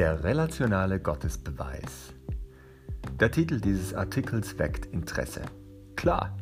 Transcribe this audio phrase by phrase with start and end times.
[0.00, 2.14] Der relationale Gottesbeweis.
[3.20, 5.42] Der Titel dieses Artikels weckt Interesse.
[5.94, 6.38] Klar,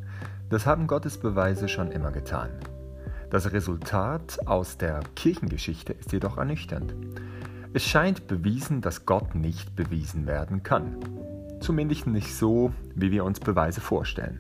[0.49, 2.51] das haben Gottesbeweise schon immer getan.
[3.31, 6.95] Das Resultat aus der Kirchengeschichte ist jedoch ernüchternd.
[7.73, 10.97] Es scheint bewiesen, dass Gott nicht bewiesen werden kann.
[11.59, 14.39] Zumindest nicht so, wie wir uns Beweise vorstellen.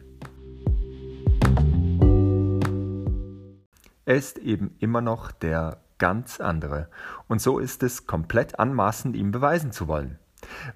[4.04, 6.88] Er ist eben immer noch der ganz andere.
[7.26, 10.18] Und so ist es komplett anmaßend, ihm beweisen zu wollen.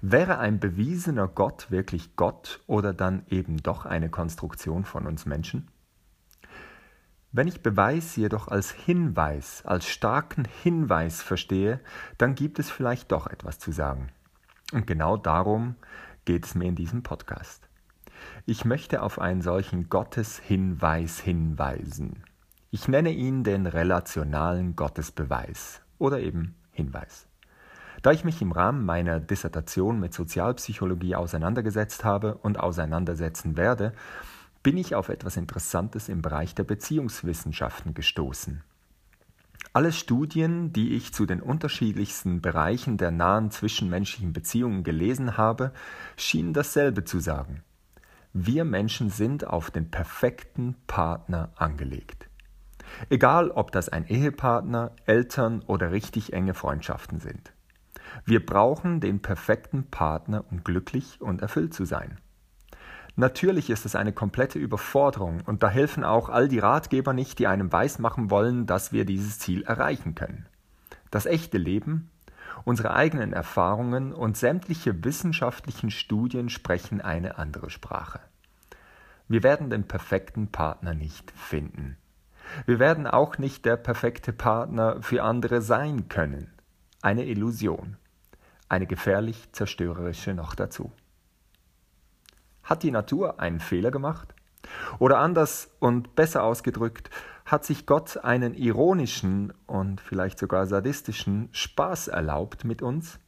[0.01, 5.69] Wäre ein bewiesener Gott wirklich Gott oder dann eben doch eine Konstruktion von uns Menschen?
[7.31, 11.79] Wenn ich Beweis jedoch als Hinweis, als starken Hinweis verstehe,
[12.19, 14.09] dann gibt es vielleicht doch etwas zu sagen.
[14.71, 15.75] Und genau darum
[16.25, 17.67] geht es mir in diesem Podcast.
[18.45, 22.23] Ich möchte auf einen solchen Gotteshinweis hinweisen.
[22.75, 27.27] Ich nenne ihn den relationalen Gottesbeweis oder eben Hinweis.
[28.01, 33.93] Da ich mich im Rahmen meiner Dissertation mit Sozialpsychologie auseinandergesetzt habe und auseinandersetzen werde,
[34.63, 38.63] bin ich auf etwas Interessantes im Bereich der Beziehungswissenschaften gestoßen.
[39.73, 45.73] Alle Studien, die ich zu den unterschiedlichsten Bereichen der nahen zwischenmenschlichen Beziehungen gelesen habe,
[46.17, 47.61] schienen dasselbe zu sagen.
[48.33, 52.29] Wir Menschen sind auf den perfekten Partner angelegt.
[53.09, 57.53] Egal, ob das ein Ehepartner, Eltern oder richtig enge Freundschaften sind.
[58.25, 62.19] Wir brauchen den perfekten Partner, um glücklich und erfüllt zu sein.
[63.15, 67.47] Natürlich ist es eine komplette Überforderung und da helfen auch all die Ratgeber nicht, die
[67.47, 70.47] einem weismachen wollen, dass wir dieses Ziel erreichen können.
[71.11, 72.09] Das echte Leben,
[72.65, 78.19] unsere eigenen Erfahrungen und sämtliche wissenschaftlichen Studien sprechen eine andere Sprache.
[79.27, 81.97] Wir werden den perfekten Partner nicht finden.
[82.65, 86.51] Wir werden auch nicht der perfekte Partner für andere sein können.
[87.01, 87.97] Eine Illusion.
[88.69, 90.91] Eine gefährlich zerstörerische noch dazu.
[92.63, 94.33] Hat die Natur einen Fehler gemacht?
[94.99, 97.09] Oder anders und besser ausgedrückt,
[97.45, 103.19] hat sich Gott einen ironischen und vielleicht sogar sadistischen Spaß erlaubt mit uns?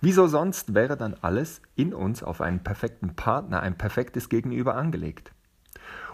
[0.00, 5.32] Wieso sonst wäre dann alles in uns auf einen perfekten Partner, ein perfektes Gegenüber angelegt?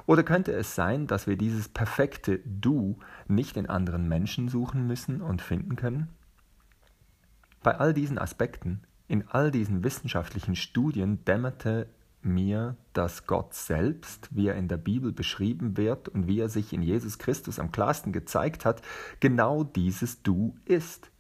[0.07, 2.99] Oder könnte es sein, dass wir dieses perfekte Du
[3.29, 6.09] nicht in anderen Menschen suchen müssen und finden können?
[7.63, 11.87] Bei all diesen Aspekten, in all diesen wissenschaftlichen Studien dämmerte
[12.25, 16.73] mir, dass Gott selbst, wie er in der Bibel beschrieben wird und wie er sich
[16.73, 18.83] in Jesus Christus am klarsten gezeigt hat,
[19.21, 21.11] genau dieses Du ist.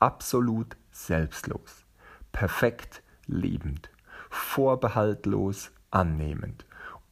[0.00, 1.84] Absolut selbstlos,
[2.32, 3.90] perfekt liebend,
[4.30, 6.66] vorbehaltlos annehmend,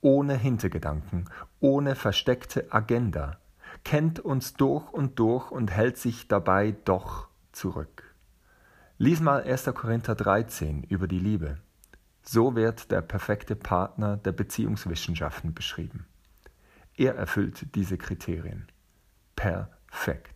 [0.06, 1.28] ohne Hintergedanken,
[1.58, 3.40] ohne versteckte Agenda,
[3.82, 8.14] kennt uns durch und durch und hält sich dabei doch zurück.
[8.98, 9.64] Lies mal 1.
[9.74, 11.56] Korinther 13 über die Liebe.
[12.22, 16.06] So wird der perfekte Partner der Beziehungswissenschaften beschrieben.
[16.96, 18.68] Er erfüllt diese Kriterien.
[19.34, 20.35] Perfekt.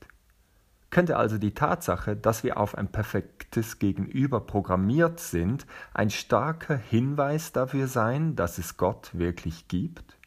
[0.90, 5.64] Könnte also die Tatsache, dass wir auf ein perfektes Gegenüber programmiert sind,
[5.94, 10.18] ein starker Hinweis dafür sein, dass es Gott wirklich gibt?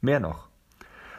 [0.00, 0.48] Mehr noch,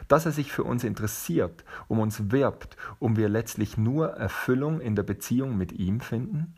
[0.08, 4.96] dass er sich für uns interessiert, um uns wirbt, um wir letztlich nur Erfüllung in
[4.96, 6.56] der Beziehung mit ihm finden?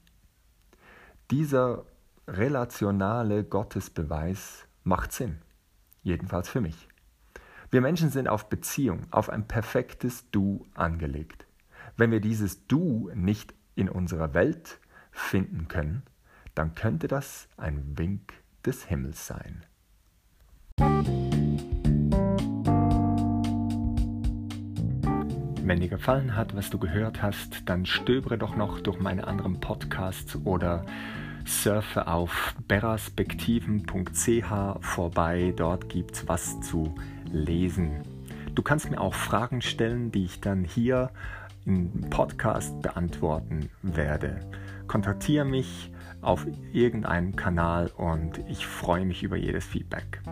[1.31, 1.85] Dieser
[2.27, 5.39] relationale Gottesbeweis macht Sinn,
[6.03, 6.89] jedenfalls für mich.
[7.71, 11.46] Wir Menschen sind auf Beziehung, auf ein perfektes Du angelegt.
[11.99, 14.81] Wenn wir dieses Du nicht in unserer Welt
[15.13, 16.03] finden können,
[16.55, 18.35] dann könnte das ein Wink
[18.67, 19.65] des Himmels sein.
[25.63, 29.59] Wenn dir gefallen hat, was du gehört hast, dann stöbere doch noch durch meine anderen
[29.61, 30.85] Podcasts oder
[31.47, 34.45] surfe auf beraspektiven.ch
[34.81, 35.55] vorbei.
[35.57, 36.95] Dort gibt's was zu
[37.33, 38.03] lesen.
[38.55, 41.11] Du kannst mir auch Fragen stellen, die ich dann hier
[41.67, 44.41] im Podcast beantworten werde.
[44.87, 45.91] Kontaktiere mich
[46.23, 50.23] auf irgendeinem Kanal und ich freue mich über jedes Feedback.